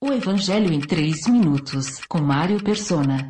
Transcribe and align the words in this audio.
O 0.00 0.12
Evangelho 0.12 0.72
em 0.72 0.78
3 0.78 1.26
minutos, 1.26 2.00
com 2.08 2.18
Mário 2.20 2.62
Persona. 2.62 3.28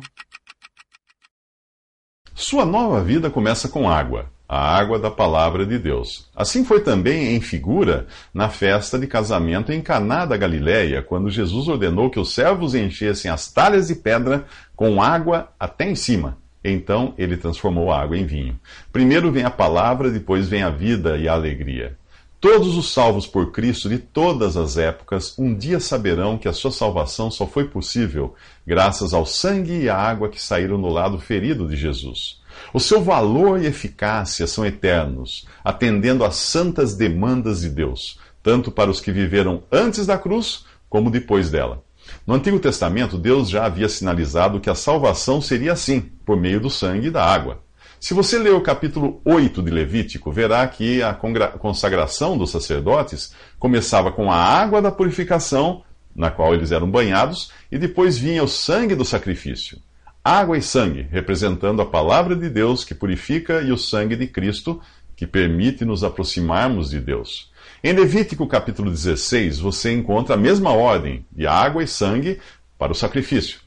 Sua 2.35 2.63
nova 2.63 3.03
vida 3.03 3.27
começa 3.31 3.67
com 3.67 3.89
água, 3.89 4.31
a 4.47 4.77
água 4.77 4.99
da 4.99 5.09
palavra 5.09 5.65
de 5.65 5.79
Deus. 5.79 6.29
Assim 6.35 6.63
foi 6.63 6.81
também 6.81 7.35
em 7.35 7.41
figura 7.41 8.05
na 8.31 8.49
festa 8.49 8.99
de 8.99 9.07
casamento 9.07 9.71
em 9.71 9.81
Caná 9.81 10.27
da 10.27 10.37
Galileia, 10.37 11.01
quando 11.01 11.31
Jesus 11.31 11.67
ordenou 11.67 12.07
que 12.07 12.19
os 12.19 12.35
servos 12.35 12.75
enchessem 12.75 13.31
as 13.31 13.51
talhas 13.51 13.87
de 13.87 13.95
pedra 13.95 14.45
com 14.75 15.01
água 15.01 15.51
até 15.59 15.89
em 15.89 15.95
cima. 15.95 16.37
Então 16.63 17.15
ele 17.17 17.35
transformou 17.35 17.91
a 17.91 17.99
água 17.99 18.15
em 18.15 18.27
vinho. 18.27 18.59
Primeiro 18.91 19.31
vem 19.31 19.43
a 19.43 19.49
palavra, 19.49 20.11
depois 20.11 20.47
vem 20.47 20.61
a 20.61 20.69
vida 20.69 21.17
e 21.17 21.27
a 21.27 21.33
alegria. 21.33 21.97
Todos 22.41 22.77
os 22.77 22.93
salvos 22.93 23.27
por 23.27 23.51
Cristo 23.51 23.89
de 23.89 23.97
todas 23.97 24.55
as 24.55 24.77
épocas 24.77 25.37
um 25.37 25.53
dia 25.53 25.77
saberão 25.77 26.37
que 26.37 26.47
a 26.47 26.53
sua 26.53 26.71
salvação 26.71 27.29
só 27.29 27.45
foi 27.45 27.67
possível 27.67 28.33
graças 28.65 29.13
ao 29.13 29.25
sangue 29.25 29.81
e 29.81 29.89
à 29.89 29.97
água 29.97 30.29
que 30.29 30.41
saíram 30.41 30.77
no 30.77 30.87
lado 30.87 31.19
ferido 31.19 31.67
de 31.67 31.75
Jesus. 31.75 32.39
O 32.73 32.79
seu 32.79 33.03
valor 33.03 33.61
e 33.61 33.65
eficácia 33.65 34.47
são 34.47 34.65
eternos, 34.65 35.45
atendendo 35.65 36.23
às 36.23 36.37
santas 36.37 36.95
demandas 36.95 37.59
de 37.59 37.69
Deus, 37.69 38.17
tanto 38.41 38.71
para 38.71 38.89
os 38.89 39.01
que 39.01 39.11
viveram 39.11 39.63
antes 39.69 40.05
da 40.05 40.17
cruz 40.17 40.63
como 40.89 41.11
depois 41.11 41.49
dela. 41.49 41.83
No 42.25 42.35
Antigo 42.35 42.57
Testamento, 42.57 43.17
Deus 43.17 43.49
já 43.49 43.65
havia 43.65 43.89
sinalizado 43.89 44.61
que 44.61 44.69
a 44.69 44.75
salvação 44.75 45.41
seria 45.41 45.73
assim, 45.73 45.99
por 46.25 46.37
meio 46.37 46.61
do 46.61 46.69
sangue 46.69 47.07
e 47.07 47.11
da 47.11 47.25
água. 47.25 47.61
Se 47.99 48.13
você 48.13 48.39
ler 48.39 48.53
o 48.53 48.61
capítulo 48.61 49.21
8 49.25 49.61
de 49.61 49.69
Levítico, 49.69 50.31
verá 50.31 50.65
que 50.65 51.03
a 51.03 51.13
consagração 51.13 52.37
dos 52.37 52.49
sacerdotes 52.49 53.33
começava 53.59 54.09
com 54.09 54.31
a 54.31 54.37
água 54.37 54.81
da 54.81 54.89
purificação, 54.89 55.83
na 56.15 56.31
qual 56.31 56.53
eles 56.53 56.71
eram 56.71 56.89
banhados, 56.89 57.51
e 57.69 57.77
depois 57.77 58.17
vinha 58.17 58.41
o 58.41 58.47
sangue 58.47 58.95
do 58.95 59.03
sacrifício. 59.03 59.79
Água 60.23 60.57
e 60.57 60.61
sangue, 60.61 61.07
representando 61.11 61.81
a 61.81 61.85
palavra 61.85 62.37
de 62.37 62.49
Deus 62.49 62.85
que 62.85 62.95
purifica 62.95 63.61
e 63.61 63.69
o 63.69 63.77
sangue 63.77 64.15
de 64.15 64.27
Cristo, 64.27 64.81
que 65.13 65.27
permite 65.27 65.83
nos 65.83 66.01
aproximarmos 66.01 66.91
de 66.91 67.01
Deus. 67.01 67.51
Em 67.83 67.91
Levítico 67.91 68.47
capítulo 68.47 68.89
16, 68.89 69.59
você 69.59 69.93
encontra 69.93 70.35
a 70.35 70.37
mesma 70.37 70.71
ordem 70.71 71.25
de 71.29 71.45
água 71.45 71.83
e 71.83 71.87
sangue 71.87 72.39
para 72.77 72.93
o 72.93 72.95
sacrifício. 72.95 73.59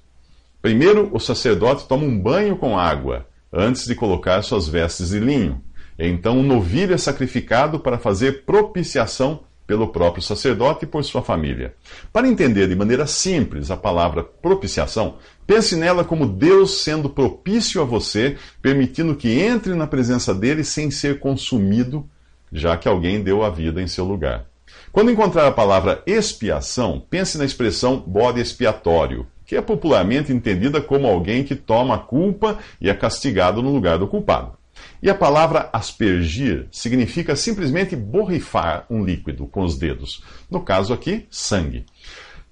Primeiro, 0.63 1.11
o 1.13 1.21
sacerdote 1.21 1.87
toma 1.87 2.05
um 2.05 2.19
banho 2.19 2.57
com 2.57 2.79
água 2.79 3.27
antes 3.53 3.87
de 3.87 3.95
colocar 3.95 4.43
suas 4.43 4.67
vestes 4.67 5.11
de 5.11 5.21
linho. 5.21 5.63
Então 5.99 6.39
um 6.39 6.43
novilho 6.43 6.95
é 6.95 6.99
sacrificado 6.99 7.79
para 7.79 7.99
fazer 7.99 8.45
propiciação 8.45 9.45
pelo 9.67 9.89
próprio 9.89 10.23
sacerdote 10.23 10.85
e 10.85 10.89
por 10.89 11.05
sua 11.05 11.23
família. 11.23 11.75
Para 12.13 12.29
entender 12.29 12.69
de 12.69 12.75
maneira 12.75 13.07
simples 13.07 13.71
a 13.71 13.77
palavra 13.77 14.23
propiciação, 14.23 15.17
pense 15.47 15.77
nela 15.77 16.05
como 16.05 16.27
Deus 16.27 16.83
sendo 16.83 17.09
propício 17.09 17.81
a 17.81 17.85
você, 17.85 18.37
permitindo 18.61 19.15
que 19.15 19.41
entre 19.41 19.75
na 19.75 19.87
presença 19.87 20.35
dele 20.35 20.65
sem 20.65 20.91
ser 20.91 21.21
consumido, 21.21 22.09
já 22.53 22.77
que 22.77 22.89
alguém 22.89 23.23
deu 23.23 23.43
a 23.43 23.51
vida 23.51 23.81
em 23.81 23.87
seu 23.87 24.05
lugar. 24.05 24.47
Quando 24.91 25.11
encontrar 25.11 25.47
a 25.47 25.53
palavra 25.53 26.03
expiação, 26.07 27.03
pense 27.09 27.39
na 27.39 27.45
expressão 27.45 27.99
bode 27.99 28.41
expiatório, 28.41 29.27
que 29.53 29.57
é 29.59 29.61
popularmente 29.61 30.33
entendida 30.33 30.81
como 30.81 31.07
alguém 31.07 31.45
que 31.45 31.55
toma 31.55 31.97
a 31.97 31.99
culpa 31.99 32.59
e 32.81 32.89
é 32.89 32.95
castigado 32.95 33.63
no 33.63 33.71
lugar 33.71 33.99
do 33.99 34.09
culpado. 34.09 34.55
E 35.03 35.11
a 35.11 35.15
palavra 35.15 35.69
aspergir 35.75 36.69
significa 36.73 37.37
simplesmente 37.37 37.95
borrifar 37.95 38.87
um 38.89 39.05
líquido 39.05 39.47
com 39.47 39.63
os 39.63 39.77
dedos. 39.77 40.25
No 40.51 40.63
caso 40.63 40.95
aqui, 40.95 41.27
sangue. 41.31 41.85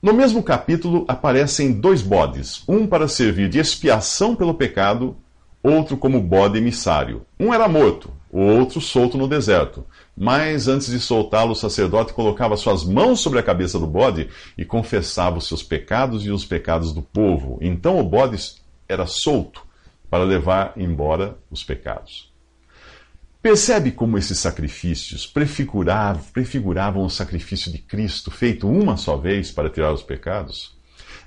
No 0.02 0.12
mesmo 0.12 0.42
capítulo 0.42 1.06
aparecem 1.08 1.72
dois 1.72 2.02
bodes, 2.02 2.62
um 2.68 2.86
para 2.86 3.08
servir 3.08 3.48
de 3.48 3.58
expiação 3.58 4.36
pelo 4.36 4.52
pecado, 4.52 5.16
outro 5.62 5.96
como 5.96 6.20
bode 6.20 6.58
emissário. 6.58 7.26
Um 7.38 7.52
era 7.52 7.68
morto, 7.68 8.12
o 8.30 8.40
outro 8.40 8.80
solto 8.80 9.18
no 9.18 9.28
deserto. 9.28 9.84
Mas 10.16 10.68
antes 10.68 10.90
de 10.90 11.00
soltá-lo, 11.00 11.52
o 11.52 11.56
sacerdote 11.56 12.12
colocava 12.12 12.56
suas 12.56 12.84
mãos 12.84 13.20
sobre 13.20 13.38
a 13.38 13.42
cabeça 13.42 13.78
do 13.78 13.86
bode 13.86 14.28
e 14.56 14.64
confessava 14.64 15.38
os 15.38 15.48
seus 15.48 15.62
pecados 15.62 16.24
e 16.24 16.30
os 16.30 16.44
pecados 16.44 16.92
do 16.92 17.02
povo. 17.02 17.58
Então 17.60 17.98
o 17.98 18.04
bode 18.04 18.36
era 18.88 19.06
solto 19.06 19.66
para 20.08 20.24
levar 20.24 20.72
embora 20.76 21.36
os 21.50 21.62
pecados. 21.62 22.30
Percebe 23.42 23.90
como 23.90 24.18
esses 24.18 24.38
sacrifícios 24.38 25.26
prefiguravam, 25.26 26.22
prefiguravam 26.30 27.04
o 27.04 27.10
sacrifício 27.10 27.72
de 27.72 27.78
Cristo 27.78 28.30
feito 28.30 28.68
uma 28.68 28.98
só 28.98 29.16
vez 29.16 29.50
para 29.50 29.70
tirar 29.70 29.92
os 29.94 30.02
pecados? 30.02 30.78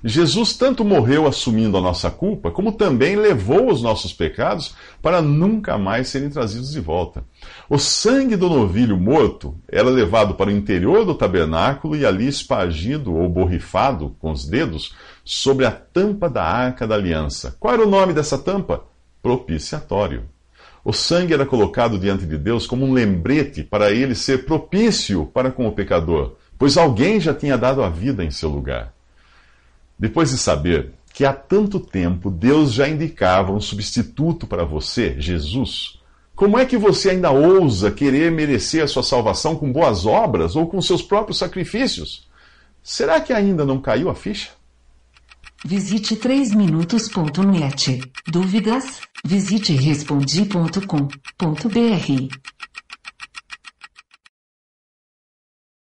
Jesus 0.06 0.52
tanto 0.52 0.84
morreu 0.84 1.26
assumindo 1.26 1.78
a 1.78 1.80
nossa 1.80 2.10
culpa, 2.10 2.50
como 2.50 2.72
também 2.72 3.16
levou 3.16 3.72
os 3.72 3.80
nossos 3.80 4.12
pecados 4.12 4.74
para 5.00 5.22
nunca 5.22 5.78
mais 5.78 6.08
serem 6.08 6.28
trazidos 6.28 6.72
de 6.72 6.80
volta. 6.80 7.24
O 7.70 7.78
sangue 7.78 8.36
do 8.36 8.50
novilho 8.50 8.98
morto 8.98 9.56
era 9.66 9.88
levado 9.88 10.34
para 10.34 10.50
o 10.50 10.52
interior 10.52 11.06
do 11.06 11.14
tabernáculo 11.14 11.96
e 11.96 12.04
ali 12.04 12.28
espargido 12.28 13.14
ou 13.14 13.26
borrifado 13.30 14.14
com 14.18 14.30
os 14.30 14.46
dedos 14.46 14.94
sobre 15.24 15.64
a 15.64 15.70
tampa 15.70 16.28
da 16.28 16.44
arca 16.44 16.86
da 16.86 16.96
aliança. 16.96 17.56
Qual 17.58 17.72
era 17.72 17.82
o 17.82 17.90
nome 17.90 18.12
dessa 18.12 18.36
tampa? 18.36 18.84
Propiciatório. 19.22 20.24
O 20.84 20.92
sangue 20.92 21.32
era 21.32 21.46
colocado 21.46 21.98
diante 21.98 22.26
de 22.26 22.36
Deus 22.36 22.66
como 22.66 22.84
um 22.84 22.92
lembrete 22.92 23.62
para 23.62 23.90
ele 23.90 24.14
ser 24.14 24.44
propício 24.44 25.24
para 25.32 25.50
com 25.50 25.66
o 25.66 25.72
pecador, 25.72 26.34
pois 26.58 26.76
alguém 26.76 27.18
já 27.18 27.32
tinha 27.32 27.56
dado 27.56 27.82
a 27.82 27.88
vida 27.88 28.22
em 28.22 28.30
seu 28.30 28.50
lugar. 28.50 28.93
Depois 29.98 30.30
de 30.30 30.38
saber 30.38 30.92
que 31.12 31.24
há 31.24 31.32
tanto 31.32 31.78
tempo 31.78 32.30
Deus 32.30 32.72
já 32.72 32.88
indicava 32.88 33.52
um 33.52 33.60
substituto 33.60 34.46
para 34.46 34.64
você, 34.64 35.14
Jesus, 35.18 35.98
como 36.34 36.58
é 36.58 36.64
que 36.64 36.76
você 36.76 37.10
ainda 37.10 37.30
ousa 37.30 37.92
querer 37.92 38.32
merecer 38.32 38.82
a 38.82 38.88
sua 38.88 39.04
salvação 39.04 39.54
com 39.54 39.72
boas 39.72 40.04
obras 40.04 40.56
ou 40.56 40.66
com 40.66 40.82
seus 40.82 41.00
próprios 41.00 41.38
sacrifícios? 41.38 42.26
Será 42.82 43.20
que 43.20 43.32
ainda 43.32 43.64
não 43.64 43.80
caiu 43.80 44.10
a 44.10 44.14
ficha? 44.14 44.50
Visite 45.64 46.16
3minutos.net. 46.16 48.02
Dúvidas? 48.26 49.00
Visite 49.24 49.72
respondi.com.br. 49.72 52.53